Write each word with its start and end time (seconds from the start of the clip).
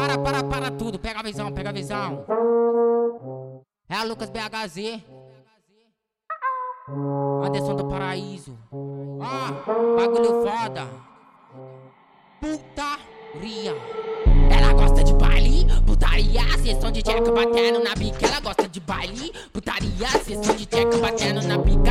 Para, 0.00 0.16
para, 0.16 0.42
para 0.42 0.70
tudo. 0.70 0.98
Pega 0.98 1.20
a 1.20 1.22
visão, 1.22 1.52
pega 1.52 1.68
a 1.68 1.72
visão. 1.72 2.24
É 3.86 3.96
a 3.96 4.02
Lucas 4.02 4.30
BHZ. 4.30 5.02
Anderson 7.44 7.76
do 7.76 7.84
Paraíso. 7.86 8.56
Ah, 9.20 9.52
bagulho 9.98 10.42
foda. 10.42 10.88
Putaria. 12.40 13.76
Ela 14.50 14.72
gosta 14.72 15.04
de 15.04 15.12
baile, 15.12 15.66
putaria, 15.86 16.40
sessão 16.58 16.90
de 16.90 17.02
tcheca 17.02 17.30
batendo 17.30 17.84
na 17.84 17.94
bica. 17.94 18.26
Ela 18.26 18.40
gosta 18.40 18.66
de 18.66 18.80
baile, 18.80 19.32
putaria, 19.52 20.08
sessão 20.24 20.56
de 20.56 20.64
tcheca 20.64 20.96
batendo 20.96 21.42
na 21.42 21.58
bica. 21.58 21.90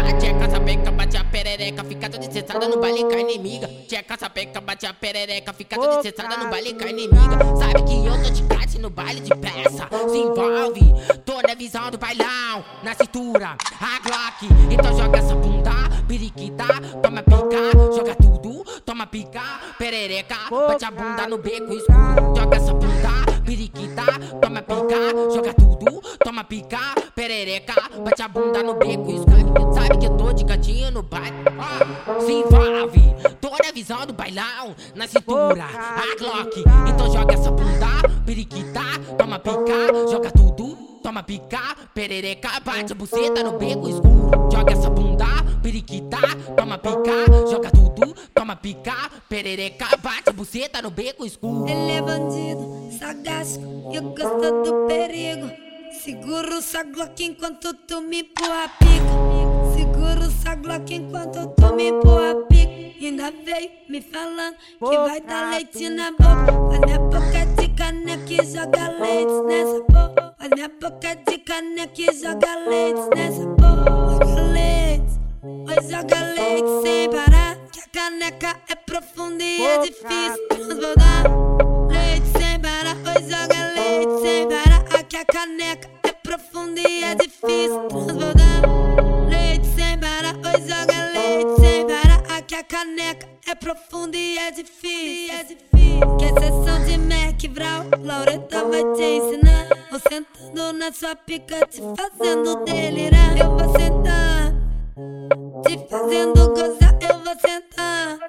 Toda 2.29 2.31
cessada 2.31 2.67
no 2.67 2.79
baile 2.79 3.03
com 3.03 3.15
a 3.15 3.19
inimiga. 3.19 3.67
Tcheca, 3.87 4.17
sapeca, 4.17 4.61
bate 4.61 4.85
a 4.85 4.93
perereca, 4.93 5.51
fica 5.53 5.75
toda 5.75 6.01
cessada 6.01 6.37
no 6.37 6.49
baile 6.49 6.73
com 6.73 6.85
a 6.85 6.89
inimiga. 6.89 7.37
Sabe 7.57 7.83
que 7.83 8.05
eu 8.05 8.23
tô 8.23 8.29
de 8.29 8.43
cate 8.43 8.79
no 8.79 8.89
baile 8.89 9.21
de 9.21 9.35
peça. 9.35 9.89
Se 10.09 10.17
envolve, 10.17 10.81
tô 11.25 11.41
na 11.41 11.55
visão 11.55 11.89
do 11.89 11.97
bailão, 11.97 12.63
na 12.83 12.93
cintura, 12.93 13.57
a 13.81 13.99
Glock. 13.99 14.47
Então 14.71 14.97
joga 14.97 15.17
essa 15.17 15.35
bunda, 15.35 15.71
periquita, 16.07 16.65
toma 17.01 17.23
pica, 17.23 17.95
joga 17.95 18.15
tudo, 18.15 18.63
toma 18.85 19.07
pica, 19.07 19.41
perereca, 19.77 20.35
bate 20.49 20.85
a 20.85 20.91
bunda 20.91 21.27
no 21.27 21.37
beco 21.37 21.73
escuro. 21.73 22.35
Joga 22.37 22.57
essa 22.57 22.73
bunda, 22.73 23.41
periquita, 23.43 24.05
toma 24.41 24.61
pica, 24.61 25.33
joga 25.33 25.53
tudo, 25.53 26.01
toma 26.23 26.43
pica, 26.43 26.79
perereca, 27.15 27.73
bate 28.03 28.21
a 28.21 28.27
bunda 28.27 28.61
no 28.61 28.75
beco 28.75 29.09
escuro. 29.09 29.73
Sabe 29.73 29.97
que 29.97 30.05
eu 30.05 30.17
tô 30.17 30.31
de 30.31 30.43
gatinho 30.43 30.58
no 30.91 31.03
baile, 31.03 31.37
ah, 31.59 32.19
se 32.21 32.31
envolve, 32.31 33.01
tô 33.39 33.49
na 33.49 33.71
visão 33.73 34.05
do 34.05 34.13
bailão, 34.13 34.75
na 34.95 35.07
cintura, 35.07 35.65
a 35.65 36.15
Glock. 36.17 36.63
Então 36.87 37.11
joga 37.11 37.33
essa 37.33 37.51
bunda, 37.51 37.87
periquita, 38.25 38.81
toma 39.17 39.39
pica, 39.39 40.09
joga 40.09 40.31
tudo. 40.31 40.77
Toma 41.01 41.23
pica, 41.23 41.75
perereca, 41.93 42.59
bate 42.59 42.91
a 42.91 42.95
buceta 42.95 43.41
no 43.41 43.57
beco 43.57 43.87
escuro. 43.87 44.49
Joga 44.51 44.73
essa 44.73 44.89
bunda, 44.89 45.25
periquita, 45.63 46.17
toma 46.57 46.77
pica, 46.77 47.25
joga 47.49 47.71
tudo. 47.71 48.13
Toma 48.33 48.55
pica, 48.55 49.09
perereca, 49.29 49.97
bate 50.03 50.29
a 50.29 50.33
buceta 50.33 50.81
no 50.81 50.91
beco 50.91 51.25
escuro. 51.25 51.67
Ele 51.67 51.91
é 51.93 52.01
bandido, 52.01 52.89
sagaz 52.99 53.55
e 53.55 53.99
gosta 54.01 54.51
do 54.61 54.87
perigo. 54.87 55.49
Seguro 56.03 56.57
o 56.57 56.61
saglock 56.61 57.23
enquanto 57.23 57.73
tu 57.73 58.01
me 58.01 58.19
empurra 58.21 58.65
a 58.65 58.69
pica. 58.69 59.28
Seguro 59.79 60.27
o 60.27 60.31
saglock 60.43 60.93
enquanto 60.93 61.47
tu 61.55 61.73
me 61.73 61.87
empurra 61.87 62.31
a 62.31 62.35
pica. 62.49 62.69
Ainda 63.01 63.31
veio 63.31 63.69
me 63.87 64.01
falando 64.01 64.55
que 64.77 64.97
vai 64.97 65.21
dar 65.21 65.51
leite 65.51 65.87
na 65.89 66.11
boca. 66.11 66.51
Vai 66.67 66.79
na 66.79 66.99
boca 66.99 67.45
de 67.57 67.69
caneca 67.69 68.33
e 68.33 68.45
joga 68.45 68.89
leite 68.99 69.41
nessa 69.47 69.79
boca. 69.79 70.35
Vai 70.37 70.49
na 70.49 70.67
boca 70.67 71.15
de 71.15 71.37
caneca 71.37 72.01
e 72.01 72.13
joga 72.13 72.55
leite 72.67 73.01
nessa 73.15 73.45
boca. 73.45 74.25
Joga 74.25 74.41
leite, 74.51 75.13
vai 75.65 75.81
joga 75.87 76.19
leite 76.33 76.81
sem 76.83 77.09
parar. 77.09 77.55
Que 77.71 77.79
a 77.79 77.87
caneca 77.93 78.57
é 78.67 78.75
profunda 78.75 79.43
e 79.43 79.65
é 79.65 79.77
difícil 79.77 80.47
transbordar. 80.49 81.23
Leite 81.89 82.27
sem 82.37 82.59
parar, 82.59 82.95
vai 82.95 83.23
joga 83.23 83.73
leite 83.75 84.21
sem 84.21 84.49
parar. 84.49 84.99
Aqui 84.99 85.15
a 85.15 85.23
caneca 85.23 85.89
é 86.03 86.11
profunda 86.11 86.81
e 86.81 87.03
é 87.05 87.15
difícil 87.15 87.87
transbordar. 87.87 87.98
caneca 92.69 93.27
é 93.47 93.55
profundo 93.55 94.15
e 94.15 94.37
é 94.37 94.51
difícil. 94.51 95.35
É 95.35 95.43
difícil. 95.43 96.17
Que 96.17 96.25
exceção 96.25 96.85
de 96.85 96.97
Mac 96.99 97.43
Vral, 97.51 97.85
Laureta 97.99 98.63
vai 98.63 98.83
te 98.93 99.01
ensinar. 99.01 99.67
Vou 99.89 99.99
sentando 100.07 100.73
na 100.73 100.93
sua 100.93 101.15
pica, 101.15 101.65
te 101.65 101.81
fazendo 101.97 102.63
delirar. 102.63 103.37
Eu 103.37 103.57
vou 103.57 103.79
sentar, 103.79 104.53
te 105.65 105.89
fazendo 105.89 106.49
gozar. 106.49 106.97
Eu 107.01 107.19
vou 107.19 107.35
sentar, 107.39 108.19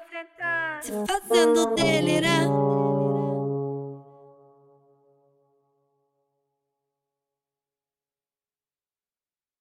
te 0.81 0.91
fazendo 1.07 1.75
delirar. 1.75 2.80